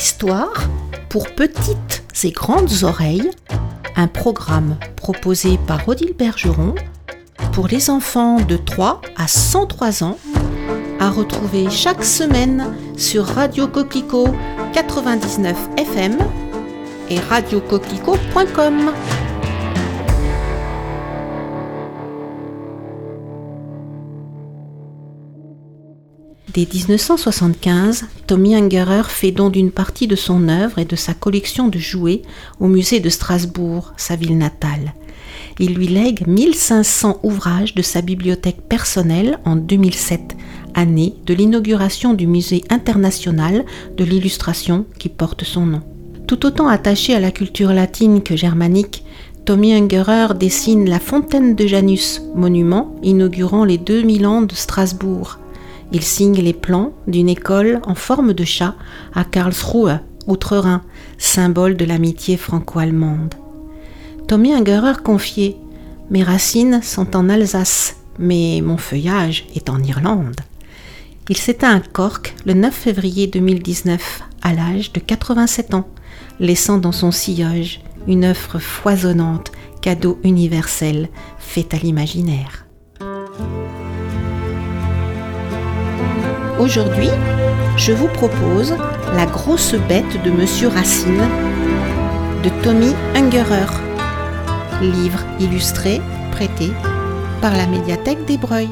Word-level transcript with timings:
Histoire 0.00 0.54
pour 1.10 1.28
petites 1.34 2.04
et 2.24 2.30
grandes 2.30 2.84
oreilles, 2.84 3.30
un 3.96 4.06
programme 4.06 4.78
proposé 4.96 5.58
par 5.66 5.86
Odile 5.86 6.14
Bergeron 6.18 6.74
pour 7.52 7.68
les 7.68 7.90
enfants 7.90 8.40
de 8.40 8.56
3 8.56 9.02
à 9.18 9.28
103 9.28 10.02
ans, 10.02 10.16
à 11.00 11.10
retrouver 11.10 11.68
chaque 11.68 12.02
semaine 12.02 12.74
sur 12.96 13.26
Radio 13.26 13.68
Coquelicot 13.68 14.28
99 14.72 15.54
FM 15.76 16.16
et 17.10 17.20
radiocoquelicot.com. 17.20 18.92
Dès 26.52 26.66
1975, 26.66 28.06
Tommy 28.26 28.56
Ungerer 28.56 29.04
fait 29.08 29.30
don 29.30 29.50
d'une 29.50 29.70
partie 29.70 30.08
de 30.08 30.16
son 30.16 30.48
œuvre 30.48 30.80
et 30.80 30.84
de 30.84 30.96
sa 30.96 31.14
collection 31.14 31.68
de 31.68 31.78
jouets 31.78 32.22
au 32.58 32.66
musée 32.66 32.98
de 32.98 33.08
Strasbourg, 33.08 33.92
sa 33.96 34.16
ville 34.16 34.36
natale. 34.36 34.94
Il 35.60 35.74
lui 35.74 35.86
lègue 35.86 36.26
1500 36.26 37.20
ouvrages 37.22 37.74
de 37.76 37.82
sa 37.82 38.00
bibliothèque 38.00 38.62
personnelle 38.68 39.38
en 39.44 39.54
2007, 39.54 40.36
année 40.74 41.14
de 41.24 41.34
l'inauguration 41.34 42.14
du 42.14 42.26
musée 42.26 42.64
international 42.68 43.64
de 43.96 44.04
l'illustration 44.04 44.86
qui 44.98 45.08
porte 45.08 45.44
son 45.44 45.66
nom. 45.66 45.82
Tout 46.26 46.46
autant 46.46 46.66
attaché 46.66 47.14
à 47.14 47.20
la 47.20 47.30
culture 47.30 47.72
latine 47.72 48.22
que 48.22 48.34
germanique, 48.34 49.04
Tommy 49.44 49.72
Ungerer 49.74 50.34
dessine 50.34 50.88
la 50.88 50.98
fontaine 50.98 51.54
de 51.54 51.66
Janus, 51.66 52.22
monument 52.34 52.96
inaugurant 53.04 53.64
les 53.64 53.78
2000 53.78 54.26
ans 54.26 54.42
de 54.42 54.54
Strasbourg. 54.54 55.39
Il 55.92 56.02
signe 56.02 56.40
les 56.40 56.52
plans 56.52 56.92
d'une 57.06 57.28
école 57.28 57.80
en 57.84 57.94
forme 57.94 58.32
de 58.32 58.44
chat 58.44 58.74
à 59.14 59.24
Karlsruhe, 59.24 59.98
Outre-Rhin, 60.26 60.82
symbole 61.18 61.76
de 61.76 61.84
l'amitié 61.84 62.36
franco-allemande. 62.36 63.34
Tommy 64.28 64.52
Ungerer 64.52 65.02
confiait 65.02 65.56
Mes 66.10 66.22
racines 66.22 66.82
sont 66.82 67.16
en 67.16 67.28
Alsace, 67.28 67.96
mais 68.18 68.60
mon 68.62 68.76
feuillage 68.76 69.46
est 69.56 69.68
en 69.68 69.82
Irlande. 69.82 70.40
Il 71.28 71.36
s'éteint 71.36 71.76
à 71.76 71.80
Cork 71.80 72.34
le 72.44 72.54
9 72.54 72.72
février 72.72 73.26
2019 73.26 74.22
à 74.42 74.52
l'âge 74.52 74.92
de 74.92 75.00
87 75.00 75.74
ans, 75.74 75.88
laissant 76.38 76.78
dans 76.78 76.92
son 76.92 77.10
sillage 77.10 77.82
une 78.06 78.24
œuvre 78.24 78.58
foisonnante, 78.58 79.52
cadeau 79.82 80.18
universel 80.22 81.08
fait 81.38 81.74
à 81.74 81.78
l'imaginaire. 81.78 82.66
Aujourd'hui, 86.60 87.08
je 87.78 87.90
vous 87.90 88.08
propose 88.08 88.76
La 89.14 89.24
grosse 89.24 89.72
bête 89.88 90.22
de 90.22 90.30
Monsieur 90.30 90.68
Racine 90.68 91.26
de 92.44 92.50
Tommy 92.62 92.92
Ungerer, 93.14 93.72
livre 94.82 95.24
illustré 95.40 96.02
prêté 96.32 96.68
par 97.40 97.56
la 97.56 97.66
médiathèque 97.66 98.26
des 98.26 98.36
Breuils. 98.36 98.68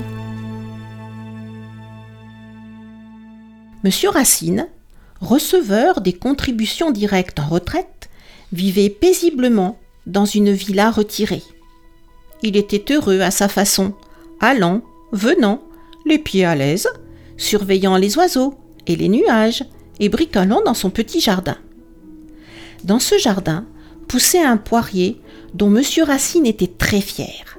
Monsieur 3.84 4.11
Racine, 4.11 4.69
receveur 5.23 6.02
des 6.02 6.12
contributions 6.12 6.91
directes 6.91 7.41
en 7.41 7.48
retraite, 7.48 8.11
vivait 8.52 8.91
paisiblement 8.91 9.78
dans 10.06 10.27
une 10.27 10.50
villa 10.50 10.91
retirée. 10.91 11.42
Il 12.42 12.58
était 12.58 12.92
heureux 12.92 13.20
à 13.20 13.30
sa 13.30 13.48
façon, 13.48 13.95
allant, 14.41 14.83
venant, 15.12 15.62
les 16.05 16.19
pieds 16.19 16.45
à 16.45 16.55
l'aise, 16.55 16.86
surveillant 17.39 17.97
les 17.97 18.19
oiseaux 18.19 18.55
et 18.86 18.97
les 18.97 19.08
nuages 19.08 19.64
et 20.00 20.11
bricolant 20.11 20.61
dans 20.64 20.75
son 20.75 20.91
petit 20.91 21.20
jardin. 21.20 21.56
Dans 22.84 23.00
ce 23.00 23.17
jardin 23.17 23.64
poussait 24.06 24.42
un 24.42 24.58
poirier 24.58 25.20
dont 25.55 25.75
M. 25.75 25.83
Racine 26.05 26.47
était 26.47 26.67
très 26.67 27.00
fier. 27.00 27.58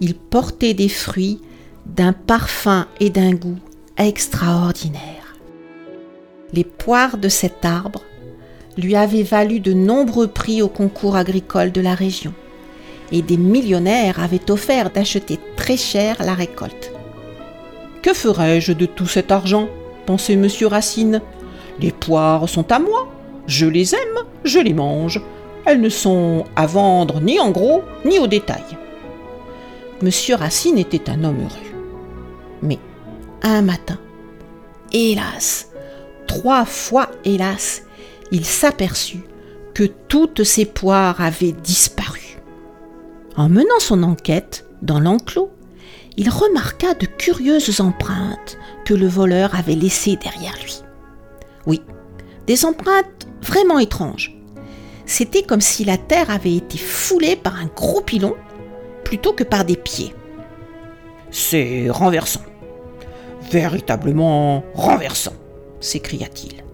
Il 0.00 0.14
portait 0.14 0.74
des 0.74 0.88
fruits 0.88 1.40
d'un 1.86 2.12
parfum 2.12 2.86
et 3.00 3.10
d'un 3.10 3.32
goût 3.32 3.58
extraordinaires. 3.96 5.36
Les 6.52 6.64
poires 6.64 7.18
de 7.18 7.28
cet 7.28 7.64
arbre 7.64 8.02
lui 8.76 8.96
avaient 8.96 9.22
valu 9.22 9.60
de 9.60 9.72
nombreux 9.72 10.28
prix 10.28 10.62
au 10.62 10.68
concours 10.68 11.16
agricole 11.16 11.72
de 11.72 11.80
la 11.80 11.94
région, 11.94 12.32
et 13.12 13.22
des 13.22 13.36
millionnaires 13.36 14.20
avaient 14.20 14.50
offert 14.50 14.90
d'acheter 14.90 15.38
très 15.56 15.76
cher 15.76 16.16
la 16.20 16.34
récolte. 16.34 16.93
Que 18.04 18.12
ferais-je 18.12 18.74
de 18.74 18.84
tout 18.84 19.06
cet 19.06 19.32
argent 19.32 19.66
pensait 20.04 20.34
M. 20.34 20.46
Racine. 20.66 21.22
Les 21.80 21.90
poires 21.90 22.46
sont 22.50 22.70
à 22.70 22.78
moi, 22.78 23.10
je 23.46 23.64
les 23.64 23.94
aime, 23.94 24.18
je 24.44 24.58
les 24.58 24.74
mange. 24.74 25.22
Elles 25.64 25.80
ne 25.80 25.88
sont 25.88 26.44
à 26.54 26.66
vendre 26.66 27.22
ni 27.22 27.40
en 27.40 27.50
gros 27.50 27.82
ni 28.04 28.18
au 28.18 28.26
détail. 28.26 28.62
M. 30.02 30.10
Racine 30.34 30.76
était 30.76 31.08
un 31.08 31.24
homme 31.24 31.40
heureux. 31.40 31.80
Mais 32.60 32.78
un 33.42 33.62
matin, 33.62 33.98
hélas, 34.92 35.70
trois 36.26 36.66
fois 36.66 37.08
hélas, 37.24 37.84
il 38.30 38.44
s'aperçut 38.44 39.24
que 39.72 39.84
toutes 39.84 40.44
ses 40.44 40.66
poires 40.66 41.22
avaient 41.22 41.52
disparu. 41.52 42.36
En 43.34 43.48
menant 43.48 43.80
son 43.80 44.02
enquête 44.02 44.66
dans 44.82 45.00
l'enclos, 45.00 45.53
il 46.16 46.30
remarqua 46.30 46.94
de 46.94 47.06
curieuses 47.06 47.80
empreintes 47.80 48.58
que 48.84 48.94
le 48.94 49.08
voleur 49.08 49.54
avait 49.54 49.74
laissées 49.74 50.16
derrière 50.16 50.56
lui. 50.62 50.80
Oui, 51.66 51.82
des 52.46 52.64
empreintes 52.64 53.26
vraiment 53.42 53.78
étranges. 53.78 54.36
C'était 55.06 55.42
comme 55.42 55.60
si 55.60 55.84
la 55.84 55.98
terre 55.98 56.30
avait 56.30 56.54
été 56.54 56.78
foulée 56.78 57.36
par 57.36 57.56
un 57.56 57.66
gros 57.66 58.00
pilon 58.00 58.34
plutôt 59.04 59.32
que 59.32 59.44
par 59.44 59.64
des 59.64 59.76
pieds. 59.76 60.14
C'est 61.30 61.90
renversant. 61.90 62.42
Véritablement 63.50 64.64
renversant, 64.74 65.34
s'écria-t-il. 65.80 66.64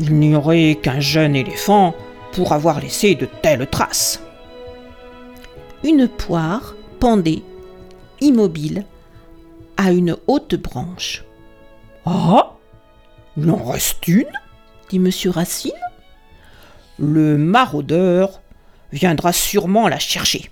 Il 0.00 0.14
n'y 0.18 0.34
aurait 0.34 0.76
qu'un 0.82 1.00
jeune 1.00 1.36
éléphant 1.36 1.94
pour 2.32 2.52
avoir 2.52 2.80
laissé 2.80 3.14
de 3.14 3.26
telles 3.42 3.66
traces. 3.68 4.20
Une 5.84 6.08
poire 6.08 6.74
pendait 6.98 7.42
immobile 8.20 8.84
à 9.76 9.92
une 9.92 10.16
haute 10.26 10.54
branche. 10.54 11.24
Ah 12.06 12.56
Il 13.36 13.50
en 13.50 13.64
reste 13.64 14.06
une 14.08 14.30
dit 14.90 14.96
M. 14.96 15.10
Racine. 15.30 15.72
Le 16.98 17.36
maraudeur 17.38 18.40
viendra 18.92 19.32
sûrement 19.32 19.88
la 19.88 19.98
chercher, 19.98 20.50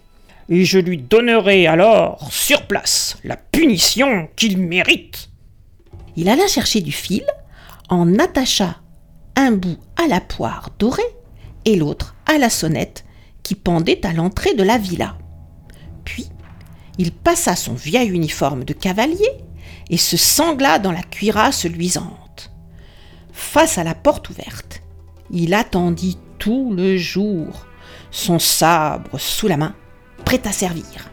et 0.49 0.65
je 0.65 0.79
lui 0.79 0.99
donnerai 0.99 1.67
alors 1.67 2.29
sur 2.33 2.67
place 2.67 3.17
la 3.23 3.37
punition 3.37 4.29
qu'il 4.35 4.59
mérite. 4.59 5.29
Il 6.17 6.29
alla 6.29 6.49
chercher 6.49 6.81
du 6.81 6.93
fil, 6.93 7.25
en 7.89 8.19
attacha 8.19 8.77
un 9.37 9.53
bout 9.53 9.79
à 10.03 10.09
la 10.09 10.21
poire 10.21 10.71
dorée 10.79 11.03
et 11.65 11.77
l'autre 11.77 12.17
à 12.27 12.39
la 12.39 12.51
sonnette 12.51 13.05
qui 13.43 13.55
pendait 13.55 14.05
à 14.05 14.13
l'entrée 14.13 14.55
de 14.55 14.63
la 14.63 14.79
villa. 14.79 15.17
Puis 16.05 16.29
il 16.99 17.13
passa 17.13 17.57
son 17.57 17.75
vieil 17.75 18.09
uniforme 18.09 18.65
de 18.65 18.73
cavalier 18.73 19.31
et 19.91 19.97
se 19.97 20.17
sangla 20.17 20.79
dans 20.79 20.93
la 20.93 21.03
cuirasse 21.03 21.65
luisante. 21.65 22.51
Face 23.33 23.79
à 23.79 23.85
la 23.85 23.95
porte 23.95 24.29
ouverte, 24.31 24.83
il 25.31 25.55
attendit 25.55 26.19
tout 26.39 26.73
le 26.75 26.97
jour, 26.97 27.67
son 28.11 28.39
sabre 28.39 29.19
sous 29.19 29.49
la 29.49 29.57
main, 29.57 29.75
prêt 30.25 30.43
à 30.45 30.53
servir. 30.53 31.11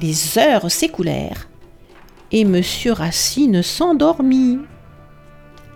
Les 0.00 0.38
heures 0.38 0.70
s'écoulèrent 0.70 1.48
et 2.30 2.42
M. 2.42 2.62
Racine 2.90 3.62
s'endormit. 3.62 4.58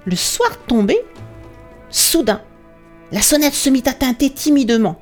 Le 0.04 0.16
soir 0.16 0.50
tombé, 0.66 0.96
soudain, 1.90 2.40
la 3.12 3.20
sonnette 3.22 3.54
se 3.54 3.68
mit 3.68 3.82
à 3.86 3.92
tinter 3.92 4.30
timidement. 4.30 5.00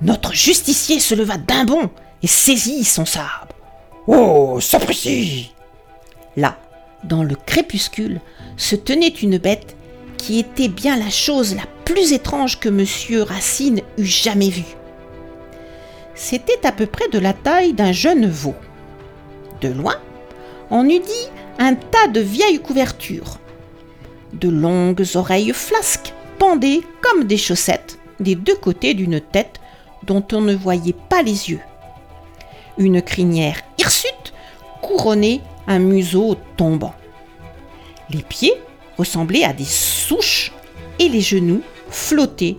Notre 0.00 0.32
justicier 0.32 1.00
se 1.00 1.14
leva 1.14 1.38
d'un 1.38 1.64
bond 1.64 1.90
et 2.22 2.26
saisit 2.26 2.84
son 2.84 3.04
sabre. 3.04 3.48
Oh, 4.06 4.58
sapristi 4.60 5.52
Là, 6.36 6.56
dans 7.04 7.22
le 7.22 7.34
crépuscule, 7.34 8.20
se 8.56 8.76
tenait 8.76 9.08
une 9.08 9.38
bête 9.38 9.76
qui 10.16 10.38
était 10.38 10.68
bien 10.68 10.96
la 10.96 11.10
chose 11.10 11.54
la 11.54 11.64
plus 11.84 12.12
étrange 12.12 12.58
que 12.58 12.68
monsieur 12.68 13.22
Racine 13.22 13.82
eût 13.98 14.04
jamais 14.04 14.50
vue. 14.50 14.76
C'était 16.14 16.66
à 16.66 16.72
peu 16.72 16.86
près 16.86 17.08
de 17.08 17.18
la 17.18 17.32
taille 17.32 17.72
d'un 17.72 17.92
jeune 17.92 18.28
veau. 18.28 18.54
De 19.60 19.68
loin, 19.68 19.96
on 20.70 20.88
eût 20.88 21.00
dit 21.00 21.28
un 21.58 21.74
tas 21.74 22.08
de 22.08 22.20
vieilles 22.20 22.60
couvertures. 22.60 23.38
De 24.32 24.48
longues 24.48 25.04
oreilles 25.14 25.52
flasques 25.52 26.12
pendaient 26.38 26.80
comme 27.00 27.24
des 27.24 27.38
chaussettes 27.38 27.98
des 28.20 28.34
deux 28.34 28.56
côtés 28.56 28.94
d'une 28.94 29.20
tête 29.20 29.60
dont 30.04 30.24
on 30.32 30.40
ne 30.40 30.54
voyait 30.54 30.94
pas 31.08 31.22
les 31.22 31.50
yeux 31.50 31.60
une 32.78 33.02
crinière 33.02 33.60
hirsute 33.78 34.32
couronnait 34.82 35.40
un 35.66 35.78
museau 35.78 36.36
tombant. 36.56 36.94
Les 38.10 38.22
pieds 38.22 38.54
ressemblaient 38.96 39.44
à 39.44 39.52
des 39.52 39.64
souches 39.64 40.52
et 40.98 41.08
les 41.08 41.20
genoux 41.20 41.62
flottaient 41.90 42.56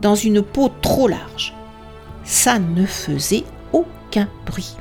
dans 0.00 0.14
une 0.14 0.42
peau 0.42 0.70
trop 0.80 1.08
large. 1.08 1.54
Ça 2.24 2.58
ne 2.58 2.86
faisait 2.86 3.44
aucun 3.72 4.28
bruit. 4.46 4.76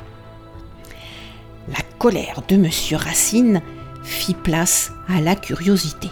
La 1.68 1.82
colère 1.98 2.42
de 2.48 2.56
Monsieur 2.56 2.98
Racine 2.98 3.62
fit 4.04 4.34
place 4.34 4.92
à 5.08 5.22
la 5.22 5.36
curiosité. 5.36 6.10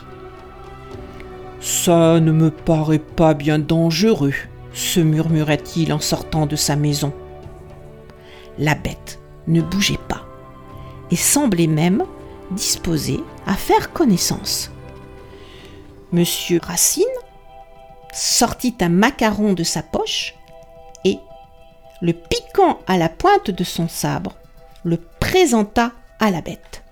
Ça 1.61 2.19
ne 2.19 2.31
me 2.31 2.51
paraît 2.51 2.99
pas 2.99 3.33
bien 3.33 3.59
dangereux, 3.59 4.33
se 4.73 4.99
murmurait-il 4.99 5.91
en 5.91 5.99
sortant 5.99 6.45
de 6.45 6.55
sa 6.55 6.75
maison. 6.75 7.13
La 8.59 8.75
bête 8.75 9.19
ne 9.47 9.61
bougeait 9.61 9.99
pas 10.09 10.25
et 11.11 11.15
semblait 11.15 11.67
même 11.67 12.05
disposée 12.51 13.21
à 13.47 13.55
faire 13.55 13.93
connaissance. 13.93 14.69
Monsieur 16.11 16.59
Racine 16.61 17.03
sortit 18.13 18.75
un 18.81 18.89
macaron 18.89 19.53
de 19.53 19.63
sa 19.63 19.81
poche 19.81 20.35
et, 21.05 21.17
le 22.01 22.11
piquant 22.13 22.79
à 22.85 22.97
la 22.97 23.07
pointe 23.07 23.49
de 23.49 23.63
son 23.63 23.87
sabre, 23.87 24.35
le 24.83 24.97
présenta 24.97 25.93
à 26.19 26.29
la 26.29 26.41
bête. 26.41 26.83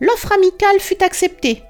L'offre 0.00 0.32
amicale 0.32 0.80
fut 0.80 1.02
acceptée. 1.02 1.62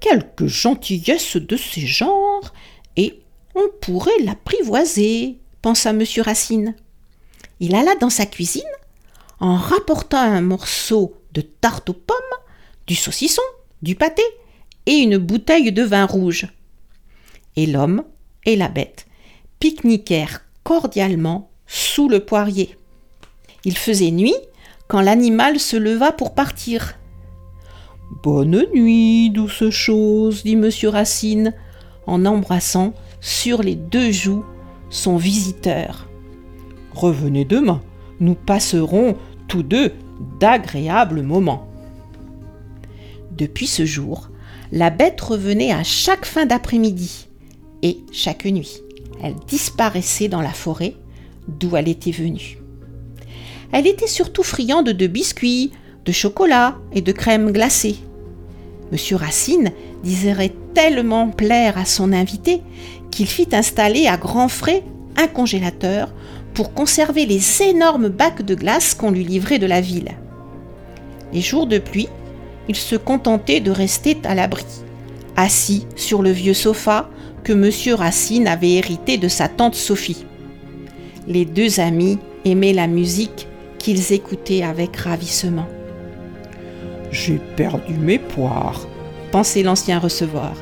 Quelque 0.00 0.46
gentillesse 0.46 1.36
de 1.36 1.56
ces 1.56 1.86
genres, 1.86 2.52
et 2.96 3.22
on 3.54 3.68
pourrait 3.80 4.18
l'apprivoiser, 4.22 5.38
pensa 5.64 5.90
M. 5.92 6.04
Racine. 6.18 6.74
Il 7.58 7.74
alla 7.74 7.94
dans 7.94 8.10
sa 8.10 8.26
cuisine, 8.26 8.62
en 9.40 9.56
rapporta 9.56 10.20
un 10.20 10.42
morceau 10.42 11.14
de 11.32 11.40
tarte 11.40 11.88
aux 11.88 11.94
pommes, 11.94 12.16
du 12.86 12.94
saucisson, 12.94 13.40
du 13.80 13.94
pâté 13.94 14.22
et 14.84 14.96
une 14.96 15.16
bouteille 15.16 15.72
de 15.72 15.82
vin 15.82 16.04
rouge. 16.04 16.48
Et 17.56 17.64
l'homme 17.64 18.04
et 18.44 18.56
la 18.56 18.68
bête 18.68 19.06
pique-niquèrent 19.58 20.42
cordialement 20.64 21.50
sous 21.66 22.10
le 22.10 22.20
poirier. 22.20 22.76
Il 23.64 23.78
faisait 23.78 24.10
nuit 24.10 24.36
quand 24.86 25.00
l'animal 25.00 25.58
se 25.58 25.78
leva 25.78 26.12
pour 26.12 26.34
partir. 26.34 26.98
Bonne 28.22 28.66
nuit, 28.74 29.30
douce 29.30 29.70
chose, 29.70 30.42
dit 30.44 30.56
monsieur 30.56 30.90
Racine, 30.90 31.54
en 32.06 32.26
embrassant 32.26 32.92
sur 33.22 33.62
les 33.62 33.76
deux 33.76 34.12
joues 34.12 34.44
son 34.94 35.16
visiteur. 35.16 36.08
Revenez 36.92 37.44
demain, 37.44 37.82
nous 38.20 38.36
passerons 38.36 39.16
tous 39.48 39.64
deux 39.64 39.92
d'agréables 40.38 41.22
moments. 41.22 41.68
Depuis 43.32 43.66
ce 43.66 43.84
jour, 43.84 44.30
la 44.70 44.90
bête 44.90 45.20
revenait 45.20 45.72
à 45.72 45.82
chaque 45.82 46.24
fin 46.24 46.46
d'après-midi 46.46 47.26
et 47.82 47.98
chaque 48.12 48.44
nuit. 48.44 48.82
Elle 49.20 49.34
disparaissait 49.48 50.28
dans 50.28 50.40
la 50.40 50.52
forêt 50.52 50.94
d'où 51.48 51.76
elle 51.76 51.88
était 51.88 52.12
venue. 52.12 52.58
Elle 53.72 53.88
était 53.88 54.06
surtout 54.06 54.44
friande 54.44 54.90
de 54.90 55.06
biscuits, 55.08 55.72
de 56.04 56.12
chocolat 56.12 56.78
et 56.92 57.00
de 57.00 57.10
crème 57.10 57.50
glacée. 57.50 57.96
Monsieur 58.92 59.16
Racine 59.16 59.72
désirait 60.04 60.54
tellement 60.74 61.30
plaire 61.30 61.78
à 61.78 61.84
son 61.84 62.12
invité 62.12 62.62
qu'il 63.14 63.28
fit 63.28 63.48
installer 63.52 64.08
à 64.08 64.16
grands 64.16 64.48
frais 64.48 64.82
un 65.16 65.28
congélateur 65.28 66.12
pour 66.52 66.74
conserver 66.74 67.26
les 67.26 67.62
énormes 67.62 68.08
bacs 68.08 68.42
de 68.42 68.56
glace 68.56 68.92
qu'on 68.92 69.12
lui 69.12 69.22
livrait 69.22 69.60
de 69.60 69.66
la 69.66 69.80
ville. 69.80 70.10
Les 71.32 71.40
jours 71.40 71.68
de 71.68 71.78
pluie, 71.78 72.08
il 72.68 72.74
se 72.74 72.96
contentait 72.96 73.60
de 73.60 73.70
rester 73.70 74.16
à 74.24 74.34
l'abri, 74.34 74.64
assis 75.36 75.86
sur 75.94 76.22
le 76.22 76.30
vieux 76.32 76.54
sofa 76.54 77.08
que 77.44 77.52
M. 77.52 77.94
Racine 77.94 78.48
avait 78.48 78.72
hérité 78.72 79.16
de 79.16 79.28
sa 79.28 79.46
tante 79.46 79.76
Sophie. 79.76 80.26
Les 81.28 81.44
deux 81.44 81.78
amis 81.78 82.18
aimaient 82.44 82.72
la 82.72 82.88
musique 82.88 83.46
qu'ils 83.78 84.12
écoutaient 84.12 84.64
avec 84.64 84.96
ravissement. 84.96 85.68
J'ai 87.12 87.40
perdu 87.56 87.94
mes 87.94 88.18
poires, 88.18 88.88
pensait 89.30 89.62
l'ancien 89.62 90.00
recevoir, 90.00 90.54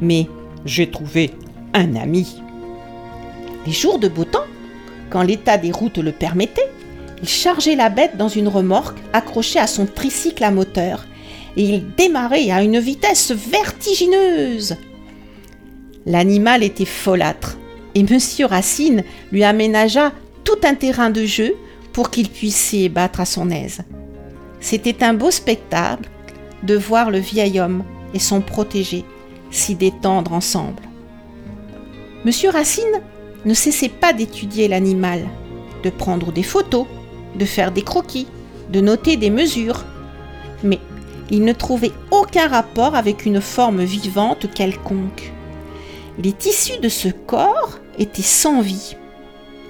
mais 0.00 0.26
j'ai 0.64 0.90
trouvé 0.90 1.30
un 1.76 1.94
ami. 1.96 2.42
Les 3.66 3.72
jours 3.72 3.98
de 3.98 4.08
beau 4.08 4.24
temps, 4.24 4.46
quand 5.10 5.22
l'état 5.22 5.58
des 5.58 5.72
routes 5.72 5.98
le 5.98 6.12
permettait, 6.12 6.70
il 7.22 7.28
chargeait 7.28 7.76
la 7.76 7.88
bête 7.88 8.16
dans 8.16 8.28
une 8.28 8.48
remorque 8.48 8.98
accrochée 9.12 9.58
à 9.58 9.66
son 9.66 9.86
tricycle 9.86 10.44
à 10.44 10.50
moteur 10.50 11.06
et 11.56 11.62
il 11.62 11.84
démarrait 11.96 12.50
à 12.50 12.62
une 12.62 12.78
vitesse 12.78 13.32
vertigineuse. 13.32 14.76
L'animal 16.04 16.62
était 16.62 16.84
folâtre 16.84 17.56
et 17.94 18.02
Monsieur 18.02 18.46
Racine 18.46 19.02
lui 19.32 19.44
aménagea 19.44 20.12
tout 20.44 20.58
un 20.64 20.74
terrain 20.74 21.10
de 21.10 21.24
jeu 21.24 21.54
pour 21.92 22.10
qu'il 22.10 22.28
puisse 22.28 22.56
s'y 22.56 22.88
battre 22.88 23.20
à 23.20 23.24
son 23.24 23.50
aise. 23.50 23.80
C'était 24.60 25.02
un 25.02 25.14
beau 25.14 25.30
spectacle 25.30 26.08
de 26.62 26.76
voir 26.76 27.10
le 27.10 27.18
vieil 27.18 27.58
homme 27.58 27.84
et 28.14 28.18
son 28.18 28.40
protégé 28.40 29.04
s'y 29.50 29.74
détendre 29.74 30.32
ensemble. 30.32 30.82
Monsieur 32.26 32.50
Racine 32.50 33.02
ne 33.44 33.54
cessait 33.54 33.88
pas 33.88 34.12
d'étudier 34.12 34.66
l'animal, 34.66 35.28
de 35.84 35.90
prendre 35.90 36.32
des 36.32 36.42
photos, 36.42 36.84
de 37.36 37.44
faire 37.44 37.70
des 37.70 37.82
croquis, 37.82 38.26
de 38.68 38.80
noter 38.80 39.16
des 39.16 39.30
mesures. 39.30 39.84
Mais 40.64 40.80
il 41.30 41.44
ne 41.44 41.52
trouvait 41.52 41.92
aucun 42.10 42.48
rapport 42.48 42.96
avec 42.96 43.26
une 43.26 43.40
forme 43.40 43.84
vivante 43.84 44.52
quelconque. 44.52 45.32
Les 46.18 46.32
tissus 46.32 46.80
de 46.80 46.88
ce 46.88 47.06
corps 47.10 47.78
étaient 47.96 48.22
sans 48.22 48.60
vie. 48.60 48.96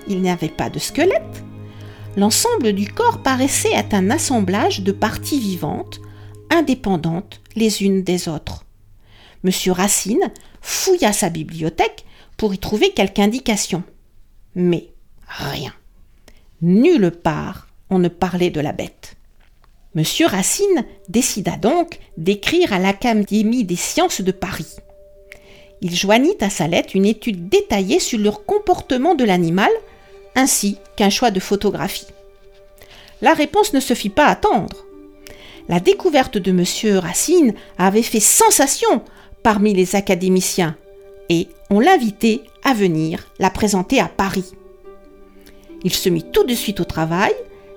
Il 0.08 0.22
n'y 0.22 0.30
avait 0.30 0.48
pas 0.48 0.70
de 0.70 0.78
squelette. 0.78 1.44
L'ensemble 2.16 2.72
du 2.72 2.90
corps 2.90 3.22
paraissait 3.22 3.74
être 3.74 3.92
un 3.92 4.08
assemblage 4.08 4.80
de 4.80 4.92
parties 4.92 5.40
vivantes, 5.40 6.00
indépendantes 6.48 7.42
les 7.54 7.82
unes 7.82 8.02
des 8.02 8.30
autres. 8.30 8.64
Monsieur 9.44 9.72
Racine 9.72 10.32
fouilla 10.62 11.12
sa 11.12 11.28
bibliothèque 11.28 12.05
pour 12.36 12.54
y 12.54 12.58
trouver 12.58 12.90
quelque 12.90 13.20
indication. 13.20 13.82
Mais 14.54 14.88
rien. 15.26 15.72
Nulle 16.62 17.10
part 17.10 17.66
on 17.90 17.98
ne 17.98 18.08
parlait 18.08 18.50
de 18.50 18.60
la 18.60 18.72
bête. 18.72 19.16
Monsieur 19.94 20.26
Racine 20.26 20.84
décida 21.08 21.56
donc 21.56 21.98
d'écrire 22.16 22.72
à 22.72 22.78
l'Académie 22.78 23.64
des 23.64 23.76
sciences 23.76 24.20
de 24.20 24.32
Paris. 24.32 24.76
Il 25.80 25.94
joignit 25.94 26.42
à 26.42 26.50
sa 26.50 26.66
lettre 26.66 26.96
une 26.96 27.06
étude 27.06 27.48
détaillée 27.48 28.00
sur 28.00 28.18
le 28.18 28.30
comportement 28.30 29.14
de 29.14 29.24
l'animal, 29.24 29.70
ainsi 30.34 30.78
qu'un 30.96 31.10
choix 31.10 31.30
de 31.30 31.40
photographie. 31.40 32.08
La 33.22 33.32
réponse 33.32 33.72
ne 33.72 33.80
se 33.80 33.94
fit 33.94 34.10
pas 34.10 34.26
attendre. 34.26 34.84
La 35.68 35.80
découverte 35.80 36.38
de 36.38 36.52
Monsieur 36.52 36.98
Racine 36.98 37.54
avait 37.78 38.02
fait 38.02 38.20
sensation 38.20 39.02
parmi 39.42 39.74
les 39.74 39.96
académiciens, 39.96 40.76
on 41.70 41.80
l'invitait 41.80 42.42
à 42.62 42.74
venir 42.74 43.26
la 43.38 43.50
présenter 43.50 44.00
à 44.00 44.08
Paris. 44.08 44.52
Il 45.82 45.92
se 45.92 46.08
mit 46.08 46.24
tout 46.32 46.44
de 46.44 46.54
suite 46.54 46.80
au 46.80 46.84
travail, 46.84 47.32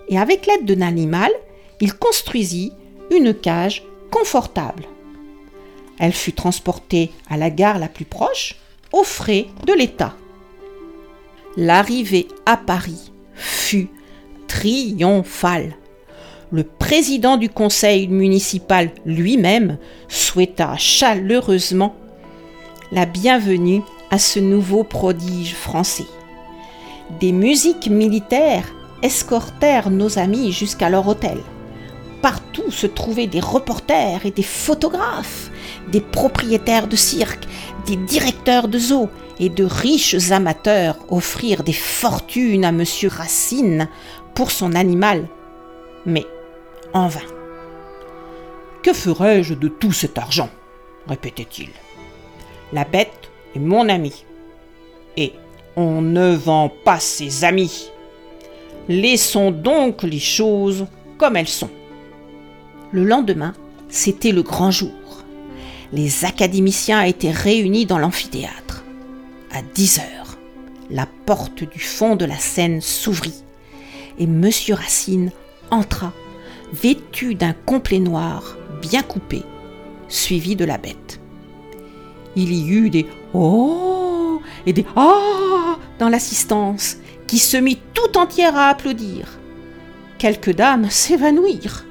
et 0.08 0.18
avec 0.18 0.46
l'aide 0.46 0.66
d'un 0.66 0.82
animal, 0.82 1.32
il 1.82 1.94
construisit 1.94 2.74
une 3.12 3.34
cage 3.34 3.84
confortable. 4.12 4.86
Elle 6.00 6.14
fut 6.14 6.34
transportée 6.34 7.12
à 7.30 7.38
la 7.38 7.50
gare 7.50 7.80
la 7.80 7.88
plus 7.88 8.06
proche, 8.06 8.56
aux 8.92 9.04
frais 9.04 9.48
de 9.66 9.74
l'État. 9.74 10.16
L'arrivée 11.58 12.28
à 12.46 12.58
Paris 12.58 13.12
fut 13.36 13.90
triomphale. 14.48 15.76
Le 16.52 16.64
président 16.64 17.38
du 17.38 17.50
conseil 17.50 18.08
municipal 18.08 18.90
lui-même 19.06 19.78
souhaita 20.08 20.76
chaleureusement 20.78 21.96
la 22.92 23.06
bienvenue 23.06 23.84
à 24.10 24.18
ce 24.18 24.40
nouveau 24.40 24.84
prodige 24.84 25.54
français. 25.54 26.08
Des 27.20 27.32
musiques 27.32 27.88
militaires 27.88 28.74
escortèrent 29.04 29.92
nos 29.92 30.18
amis 30.18 30.52
jusqu'à 30.52 30.90
leur 30.90 31.08
hôtel. 31.08 31.38
Partout 32.24 32.72
se 32.72 32.88
trouvaient 32.88 33.28
des 33.28 33.40
reporters 33.40 34.26
et 34.26 34.32
des 34.32 34.44
photographes, 34.44 35.52
des 35.92 36.02
propriétaires 36.02 36.88
de 36.88 36.96
cirque, 36.96 37.48
des 37.86 37.96
directeurs 37.96 38.68
de 38.68 38.80
zoo 38.80 39.10
et 39.40 39.50
de 39.50 39.64
riches 39.64 40.32
amateurs 40.32 40.98
offrirent 41.10 41.64
des 41.64 41.74
fortunes 41.74 42.66
à 42.66 42.70
M. 42.70 42.84
Racine 43.10 43.88
pour 44.34 44.50
son 44.50 44.74
animal. 44.74 45.28
Mais 46.06 46.26
en 46.94 47.08
vain. 47.08 47.20
Que 48.82 48.94
ferais-je 48.94 49.54
de 49.54 49.68
tout 49.68 49.94
cet 49.94 50.18
argent? 50.18 50.50
répétait-il. 51.08 51.70
La 52.72 52.84
bête 52.84 53.32
est 53.56 53.60
mon 53.60 53.90
ami. 53.90 54.26
Et 55.18 55.34
on 55.76 56.02
ne 56.02 56.36
vend 56.36 56.72
pas 56.84 57.00
ses 57.00 57.44
amis. 57.44 57.90
Laissons 58.88 59.52
donc 59.52 60.04
les 60.04 60.20
choses 60.20 60.86
comme 61.18 61.36
elles 61.36 61.48
sont. 61.48 61.70
Le 62.92 63.04
lendemain, 63.04 63.54
c'était 63.90 64.32
le 64.32 64.44
grand 64.44 64.72
jour. 64.72 64.92
les 65.92 66.24
académiciens 66.24 67.02
étaient 67.02 67.32
réunis 67.32 67.88
dans 67.88 67.98
l'amphithéâtre. 67.98 68.84
À 69.52 69.64
10 69.64 70.00
heures, 70.00 70.38
la 70.92 71.08
porte 71.26 71.64
du 71.64 71.80
fond 71.80 72.16
de 72.16 72.26
la 72.26 72.38
scène 72.38 72.82
s'ouvrit 72.82 73.44
et 74.20 74.26
M. 74.26 74.50
Racine 74.72 75.32
entra, 75.72 76.14
vêtu 76.74 77.36
d'un 77.36 77.54
complet 77.54 78.00
noir 78.00 78.58
bien 78.82 79.02
coupé, 79.02 79.42
suivi 80.08 80.56
de 80.56 80.66
la 80.66 80.78
bête. 80.78 81.19
Il 82.42 82.54
y 82.54 82.70
eut 82.70 82.90
des 82.90 83.06
Oh 83.34 84.42
et 84.66 84.72
des 84.72 84.86
Ah 84.96 85.76
dans 86.00 86.08
l'assistance, 86.08 86.96
qui 87.28 87.38
se 87.38 87.58
mit 87.58 87.78
tout 87.94 88.18
entière 88.18 88.56
à 88.56 88.70
applaudir. 88.70 89.38
Quelques 90.20 90.56
dames 90.56 90.90
s'évanouirent. 90.90 91.84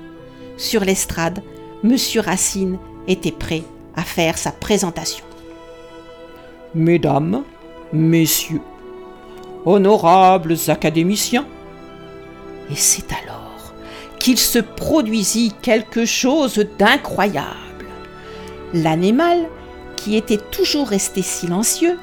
Sur 0.56 0.86
l'estrade, 0.86 1.42
M. 1.84 1.94
Racine 2.24 2.78
était 3.06 3.30
prêt 3.30 3.62
à 3.94 4.04
faire 4.04 4.38
sa 4.38 4.50
présentation. 4.50 5.26
Mesdames, 6.74 7.44
Messieurs, 7.92 8.62
honorables 9.66 10.56
académiciens. 10.68 11.46
Et 12.70 12.74
c'est 12.74 13.12
alors 13.12 13.74
qu'il 14.18 14.38
se 14.38 14.60
produisit 14.60 15.52
quelque 15.60 16.06
chose 16.06 16.64
d'incroyable. 16.78 17.68
L'animal, 18.72 19.48
qui 20.00 20.16
était 20.16 20.38
toujours 20.38 20.88
resté 20.88 21.22
silencieux, 21.22 21.98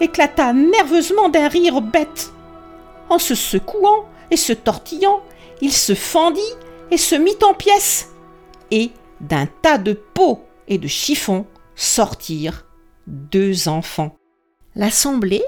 éclata 0.00 0.52
nerveusement 0.52 1.28
d'un 1.28 1.48
rire 1.48 1.80
bête. 1.80 2.32
En 3.08 3.18
se 3.18 3.34
secouant 3.34 4.06
et 4.30 4.36
se 4.36 4.52
tortillant, 4.52 5.22
il 5.60 5.72
se 5.72 5.94
fendit 5.94 6.40
et 6.90 6.96
se 6.96 7.14
mit 7.14 7.36
en 7.42 7.54
pièces. 7.54 8.10
Et 8.70 8.90
d'un 9.20 9.46
tas 9.46 9.78
de 9.78 9.92
peaux 9.92 10.44
et 10.68 10.78
de 10.78 10.88
chiffons 10.88 11.46
sortirent 11.74 12.66
deux 13.06 13.68
enfants. 13.68 14.16
L'assemblée, 14.74 15.44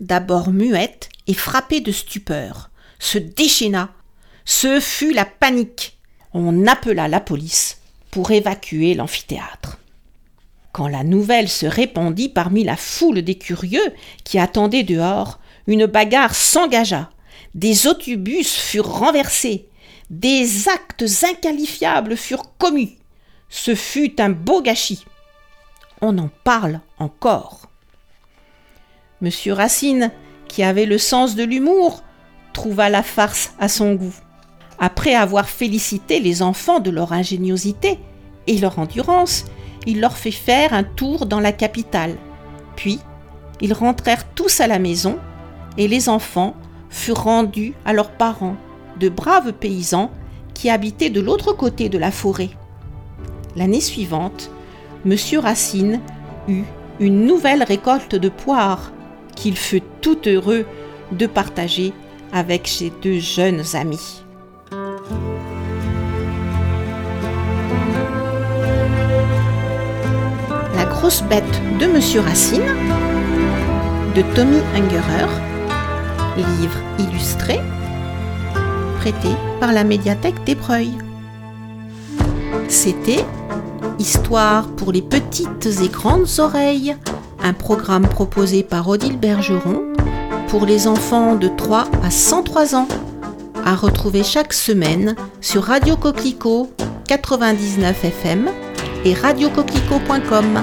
d'abord 0.00 0.50
muette 0.50 1.08
et 1.26 1.34
frappée 1.34 1.80
de 1.80 1.92
stupeur, 1.92 2.70
se 2.98 3.18
déchaîna. 3.18 3.90
Ce 4.44 4.80
fut 4.80 5.12
la 5.12 5.24
panique. 5.24 5.98
On 6.32 6.66
appela 6.66 7.08
la 7.08 7.20
police 7.20 7.78
pour 8.10 8.30
évacuer 8.30 8.94
l'amphithéâtre. 8.94 9.78
Quand 10.74 10.88
la 10.88 11.04
nouvelle 11.04 11.48
se 11.48 11.66
répandit 11.66 12.28
parmi 12.28 12.64
la 12.64 12.76
foule 12.76 13.22
des 13.22 13.36
curieux 13.36 13.94
qui 14.24 14.40
attendaient 14.40 14.82
dehors, 14.82 15.38
une 15.68 15.86
bagarre 15.86 16.34
s'engagea. 16.34 17.10
Des 17.54 17.86
autobus 17.86 18.52
furent 18.52 18.92
renversés. 18.92 19.68
Des 20.10 20.68
actes 20.68 21.04
inqualifiables 21.22 22.16
furent 22.16 22.56
commis. 22.58 22.96
Ce 23.48 23.76
fut 23.76 24.20
un 24.20 24.30
beau 24.30 24.62
gâchis. 24.62 25.04
On 26.00 26.18
en 26.18 26.28
parle 26.42 26.80
encore. 26.98 27.70
Monsieur 29.20 29.52
Racine, 29.52 30.10
qui 30.48 30.64
avait 30.64 30.86
le 30.86 30.98
sens 30.98 31.36
de 31.36 31.44
l'humour, 31.44 32.02
trouva 32.52 32.88
la 32.90 33.04
farce 33.04 33.54
à 33.60 33.68
son 33.68 33.94
goût. 33.94 34.16
Après 34.80 35.14
avoir 35.14 35.48
félicité 35.48 36.18
les 36.18 36.42
enfants 36.42 36.80
de 36.80 36.90
leur 36.90 37.12
ingéniosité 37.12 38.00
et 38.48 38.58
leur 38.58 38.80
endurance, 38.80 39.44
il 39.86 40.00
leur 40.00 40.16
fait 40.16 40.30
faire 40.30 40.72
un 40.72 40.84
tour 40.84 41.26
dans 41.26 41.40
la 41.40 41.52
capitale. 41.52 42.16
Puis, 42.76 43.00
ils 43.60 43.72
rentrèrent 43.72 44.26
tous 44.34 44.60
à 44.60 44.66
la 44.66 44.78
maison 44.78 45.18
et 45.78 45.88
les 45.88 46.08
enfants 46.08 46.54
furent 46.90 47.24
rendus 47.24 47.74
à 47.84 47.92
leurs 47.92 48.12
parents, 48.12 48.56
de 48.98 49.08
braves 49.08 49.52
paysans 49.52 50.10
qui 50.54 50.70
habitaient 50.70 51.10
de 51.10 51.20
l'autre 51.20 51.52
côté 51.52 51.88
de 51.88 51.98
la 51.98 52.10
forêt. 52.10 52.50
L'année 53.56 53.80
suivante, 53.80 54.50
M. 55.04 55.16
Racine 55.40 56.00
eut 56.48 56.64
une 57.00 57.26
nouvelle 57.26 57.62
récolte 57.62 58.14
de 58.14 58.28
poires 58.28 58.92
qu'il 59.34 59.56
fut 59.56 59.82
tout 60.00 60.18
heureux 60.26 60.64
de 61.12 61.26
partager 61.26 61.92
avec 62.32 62.68
ses 62.68 62.92
deux 63.02 63.18
jeunes 63.18 63.62
amis. 63.74 64.23
Grosse 71.04 71.22
bête 71.24 71.60
de 71.78 71.84
Monsieur 71.84 72.20
Racine 72.20 72.64
de 74.16 74.22
Tommy 74.34 74.56
Ungerer, 74.74 75.28
livre 76.38 76.78
illustré 76.98 77.60
prêté 79.00 79.28
par 79.60 79.74
la 79.74 79.84
médiathèque 79.84 80.42
d'Ébreuil. 80.44 80.92
C'était 82.68 83.22
Histoire 83.98 84.66
pour 84.68 84.92
les 84.92 85.02
petites 85.02 85.66
et 85.82 85.88
grandes 85.88 86.38
oreilles, 86.38 86.96
un 87.42 87.52
programme 87.52 88.08
proposé 88.08 88.62
par 88.62 88.88
Odile 88.88 89.18
Bergeron 89.18 89.82
pour 90.48 90.64
les 90.64 90.86
enfants 90.86 91.34
de 91.34 91.48
3 91.48 91.84
à 92.02 92.10
103 92.10 92.76
ans, 92.76 92.88
à 93.66 93.74
retrouver 93.74 94.24
chaque 94.24 94.54
semaine 94.54 95.16
sur 95.42 95.64
Radio 95.64 95.98
Coquelicot 95.98 96.70
99 97.06 98.04
FM 98.06 98.48
et 99.04 99.12
radiocoquelicot.com. 99.12 100.62